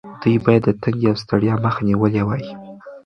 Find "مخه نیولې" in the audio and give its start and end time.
1.65-2.21